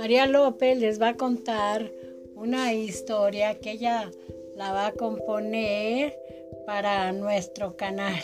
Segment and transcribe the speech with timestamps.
[0.00, 1.92] María López les va a contar
[2.34, 4.10] una historia que ella
[4.56, 6.18] la va a componer
[6.64, 8.18] para nuestro canal.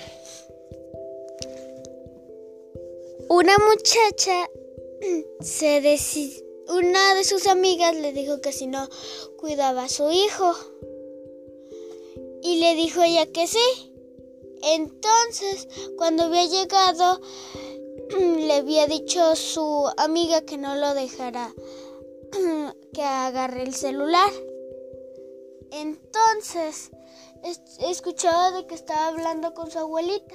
[3.28, 4.48] Una muchacha
[5.40, 5.98] se
[6.68, 8.88] una de sus amigas le dijo que si no
[9.36, 10.54] cuidaba a su hijo.
[12.42, 13.92] Y le dijo ella que sí.
[14.62, 15.68] Entonces,
[15.98, 17.20] cuando había llegado,
[18.10, 21.52] le había dicho su amiga que no lo dejara,
[22.92, 24.30] que agarre el celular.
[25.72, 26.90] Entonces,
[27.80, 30.34] escuchaba de que estaba hablando con su abuelita.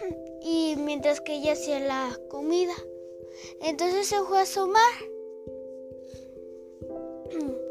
[0.46, 2.74] Y mientras que ella hacía la comida.
[3.62, 4.92] Entonces se fue a asomar.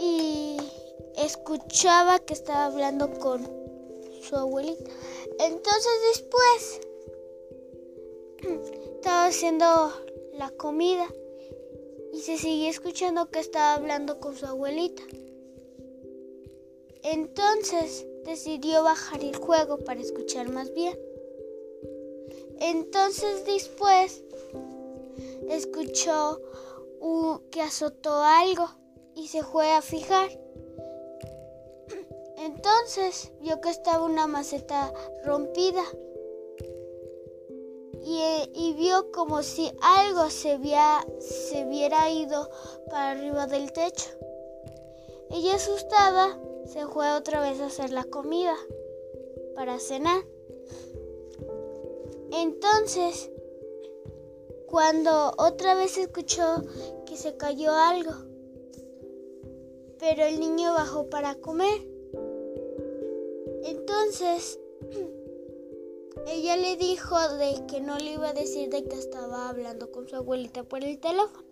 [0.00, 0.56] Y
[1.16, 3.67] escuchaba que estaba hablando con
[4.22, 4.90] su abuelita.
[5.38, 6.80] Entonces después
[8.94, 9.92] estaba haciendo
[10.34, 11.06] la comida
[12.12, 15.02] y se siguió escuchando que estaba hablando con su abuelita.
[17.02, 20.98] Entonces decidió bajar el juego para escuchar más bien.
[22.60, 24.24] Entonces después
[25.48, 26.40] escuchó
[27.50, 28.68] que azotó algo
[29.14, 30.28] y se fue a fijar.
[32.48, 34.90] Entonces vio que estaba una maceta
[35.22, 35.82] rompida
[38.02, 41.60] y, vio como si algo se, había, se
[42.10, 42.48] ido
[42.88, 44.08] para arriba del techo.
[45.30, 48.56] Ella asustada se fue otra vez a hacer la comida
[49.54, 50.22] para cenar.
[52.32, 53.30] Entonces,
[54.68, 56.62] cuando otra vez escuchó
[57.04, 58.12] que se cayó algo,
[59.98, 61.97] pero el niño bajó para comer.
[63.64, 64.58] Entonces,
[66.26, 70.08] ella le dijo de que no le iba a decir de que estaba hablando con
[70.08, 71.44] su abuelita por el teléfono.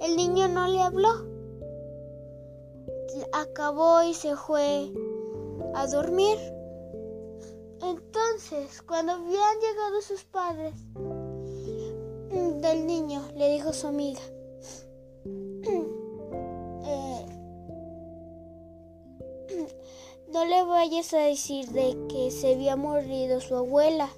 [0.00, 1.26] El niño no le habló.
[3.32, 4.90] Acabó y se fue
[5.74, 6.38] a dormir.
[7.82, 10.74] Entonces, cuando habían llegado sus padres
[12.60, 14.20] del niño, le dijo su amiga,
[20.32, 24.08] No le vayas a decir de que se había morido su abuela.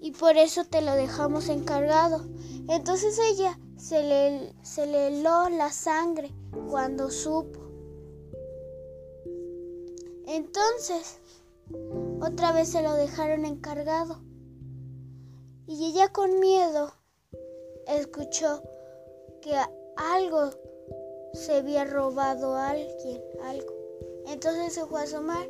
[0.00, 2.26] Y por eso te lo dejamos encargado.
[2.68, 6.32] Entonces ella se le, se le heló la sangre
[6.68, 7.60] cuando supo.
[10.26, 11.20] Entonces,
[12.20, 14.22] otra vez se lo dejaron encargado.
[15.68, 16.92] Y ella con miedo
[17.86, 18.60] escuchó
[19.40, 19.54] que
[19.96, 20.50] algo
[21.32, 23.81] se había robado a alguien, algo.
[24.28, 25.48] Entonces se fue a asomar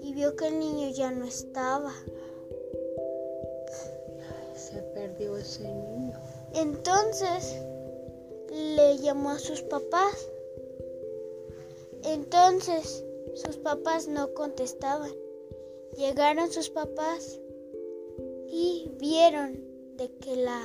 [0.00, 1.92] y vio que el niño ya no estaba.
[4.56, 6.18] Se perdió ese niño.
[6.54, 7.56] Entonces
[8.50, 10.28] le llamó a sus papás.
[12.04, 15.12] Entonces sus papás no contestaban.
[15.96, 17.40] Llegaron sus papás
[18.48, 19.64] y vieron
[19.96, 20.62] de que la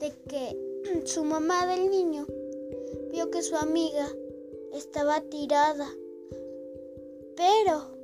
[0.00, 2.26] de que su mamá del niño
[3.10, 4.08] vio que su amiga
[4.72, 5.88] estaba tirada
[7.36, 7.96] pero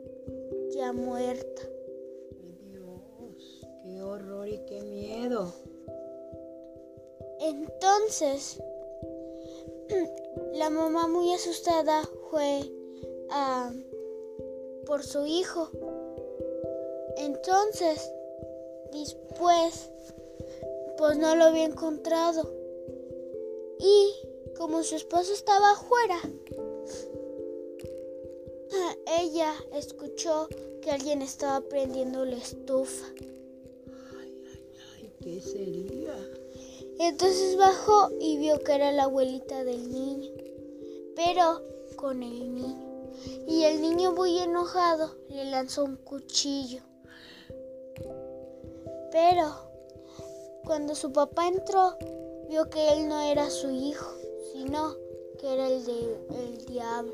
[0.70, 1.62] ya muerta.
[2.68, 5.52] Dios, qué horror y qué miedo.
[7.40, 8.62] Entonces,
[10.54, 12.60] la mamá muy asustada fue
[13.30, 13.72] a
[14.86, 15.70] por su hijo.
[17.16, 18.10] Entonces,
[18.92, 19.90] después,
[20.98, 22.42] pues no lo había encontrado.
[23.78, 24.12] Y
[24.56, 26.20] como su esposo estaba afuera,
[29.20, 30.48] ella escuchó
[30.80, 33.06] que alguien estaba prendiendo la estufa.
[34.18, 34.64] Ay, ay,
[34.96, 36.16] ay, ¿qué sería?
[36.98, 40.30] Entonces bajó y vio que era la abuelita del niño,
[41.16, 41.62] pero
[41.96, 42.92] con el niño.
[43.46, 46.80] Y el niño muy enojado le lanzó un cuchillo.
[49.10, 49.54] Pero
[50.64, 51.96] cuando su papá entró,
[52.48, 54.10] vio que él no era su hijo,
[54.52, 54.96] sino
[55.38, 57.12] que era el, del diablo.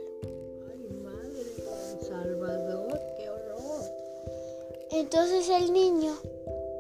[2.01, 3.83] Salvador, qué horror.
[4.91, 6.15] Entonces el niño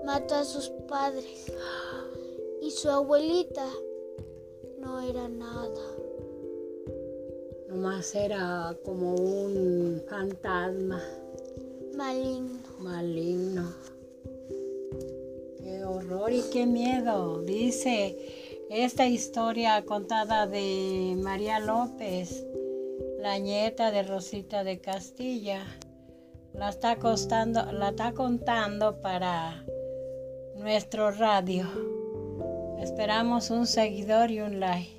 [0.05, 1.47] mató a sus padres
[2.63, 3.69] y su abuelita
[4.79, 5.83] no era nada.
[7.69, 11.03] Nomás era como un fantasma.
[11.95, 12.59] Maligno.
[12.79, 13.75] Maligno.
[15.59, 17.43] Qué horror y qué miedo.
[17.43, 18.17] Dice
[18.71, 22.45] esta historia contada de María López
[23.19, 25.65] la nieta de Rosita de Castilla.
[26.55, 29.65] La está, costando, la está contando para
[30.57, 31.67] nuestro radio.
[32.81, 34.98] Esperamos un seguidor y un like.